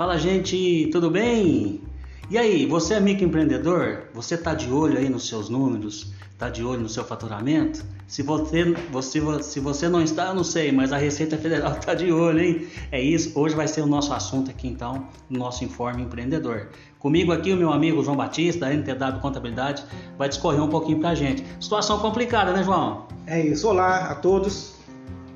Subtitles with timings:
[0.00, 1.82] Fala gente, tudo bem?
[2.30, 4.04] E aí, você é microempreendedor?
[4.14, 6.14] Você está de olho aí nos seus números?
[6.32, 7.84] Está de olho no seu faturamento?
[8.06, 11.92] Se você, você, se você não está, eu não sei, mas a Receita Federal está
[11.92, 12.66] de olho, hein?
[12.90, 16.68] É isso, hoje vai ser o nosso assunto aqui então, no nosso Informe Empreendedor.
[16.98, 19.84] Comigo aqui o meu amigo João Batista, da NTW Contabilidade,
[20.16, 21.44] vai discorrer um pouquinho para a gente.
[21.60, 23.06] Situação complicada, né João?
[23.26, 24.76] É isso, olá a todos.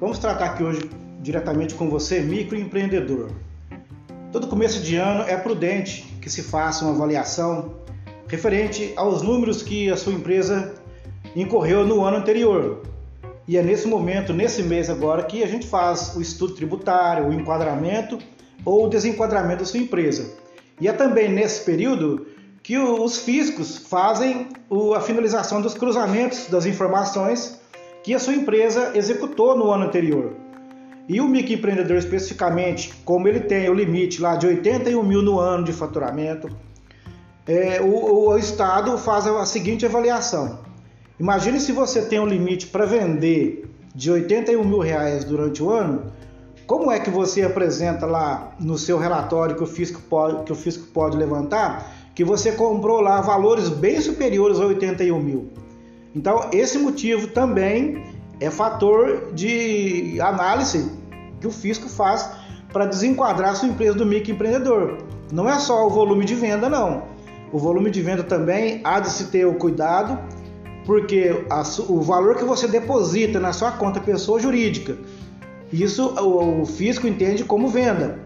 [0.01, 0.89] Vamos tratar aqui hoje
[1.21, 3.29] diretamente com você, microempreendedor.
[4.35, 7.73] Todo começo de ano é prudente que se faça uma avaliação
[8.27, 10.75] referente aos números que a sua empresa
[11.37, 12.83] incorreu no ano anterior.
[13.47, 17.33] E é nesse momento, nesse mês agora, que a gente faz o estudo tributário, o
[17.33, 18.19] enquadramento
[18.65, 20.35] ou o desenquadramento da sua empresa.
[20.81, 22.27] E é também nesse período
[22.61, 24.49] que os fiscos fazem
[24.97, 27.61] a finalização dos cruzamentos das informações
[28.03, 30.35] que a sua empresa executou no ano anterior.
[31.09, 35.65] E o microempreendedor especificamente, como ele tem o limite lá de 81 mil no ano
[35.65, 36.49] de faturamento,
[37.47, 40.61] é, o, o, Estado faz a seguinte avaliação.
[41.21, 46.11] Imagine se você tem um limite para vender de 81 mil reais durante o ano,
[46.67, 50.57] como é que você apresenta lá no seu relatório que o fisco pode, que o
[50.57, 55.51] fisco pode levantar que você comprou lá valores bem superiores a 81 mil?
[56.15, 58.03] Então, esse motivo também
[58.41, 60.91] é fator de análise
[61.41, 62.31] que o fisco faz
[62.73, 64.99] para desenquadrar sua empresa do microempreendedor.
[65.33, 67.05] Não é só o volume de venda, não.
[67.53, 70.19] O volume de venda também há de se ter o cuidado,
[70.85, 74.97] porque a, o valor que você deposita na sua conta pessoa jurídica,
[75.73, 78.19] isso o, o fisco entende como venda.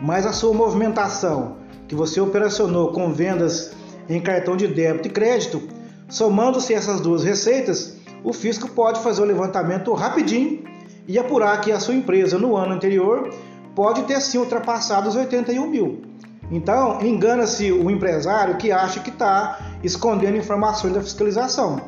[0.00, 1.56] Mas a sua movimentação
[1.86, 3.72] que você operacionou com vendas
[4.08, 5.62] em cartão de débito e crédito,
[6.08, 10.64] somando-se essas duas receitas, o fisco pode fazer o levantamento rapidinho
[11.06, 13.30] e apurar que a sua empresa no ano anterior
[13.74, 16.02] pode ter sim ultrapassado os 81 mil.
[16.50, 21.80] Então, engana-se o empresário que acha que está escondendo informações da fiscalização.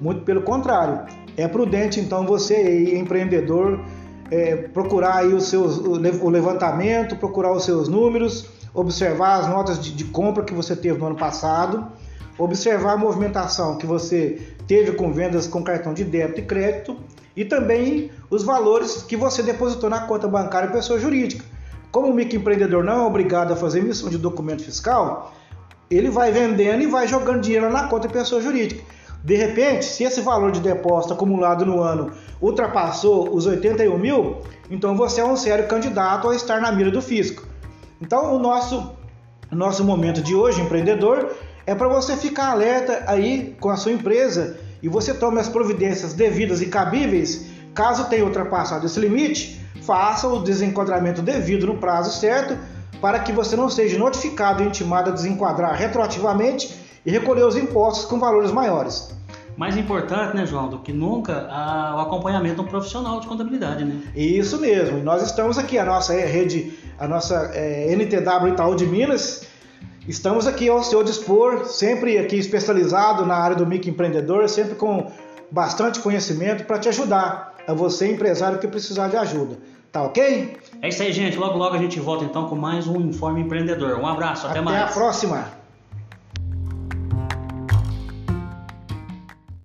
[0.00, 1.06] Muito pelo contrário,
[1.36, 3.80] é prudente então você, empreendedor,
[4.30, 9.92] é, procurar aí os seus, o levantamento, procurar os seus números, observar as notas de,
[9.92, 11.86] de compra que você teve no ano passado
[12.38, 16.96] observar a movimentação que você teve com vendas com cartão de débito e crédito
[17.36, 21.44] e também os valores que você depositou na conta bancária pessoa jurídica.
[21.90, 25.32] Como o microempreendedor não é obrigado a fazer emissão de documento fiscal,
[25.90, 28.82] ele vai vendendo e vai jogando dinheiro na conta pessoa jurídica.
[29.24, 34.36] De repente, se esse valor de depósito acumulado no ano ultrapassou os 81 mil,
[34.70, 37.42] então você é um sério candidato a estar na mira do fisco.
[38.00, 38.92] Então, o nosso,
[39.50, 41.34] nosso momento de hoje, empreendedor,
[41.68, 46.14] é para você ficar alerta aí com a sua empresa e você tome as providências
[46.14, 47.44] devidas e cabíveis.
[47.74, 52.56] Caso tenha ultrapassado esse limite, faça o desenquadramento devido no prazo certo
[53.02, 56.74] para que você não seja notificado e intimado a desenquadrar retroativamente
[57.04, 59.14] e recolher os impostos com valores maiores.
[59.54, 63.84] Mais importante, né, João, do que nunca, a, o acompanhamento de um profissional de contabilidade,
[63.84, 64.00] né?
[64.16, 65.02] Isso mesmo.
[65.02, 69.46] Nós estamos aqui, a nossa rede, a nossa é, NTW Itaú de Minas,
[70.08, 75.12] Estamos aqui ao seu dispor, sempre aqui especializado na área do microempreendedor, sempre com
[75.50, 79.58] bastante conhecimento para te ajudar, a você empresário que precisar de ajuda.
[79.92, 80.56] Tá ok?
[80.80, 81.36] É isso aí, gente.
[81.36, 83.98] Logo, logo a gente volta então com mais um Informe Empreendedor.
[83.98, 84.82] Um abraço, até, até mais.
[84.82, 85.57] Até a próxima.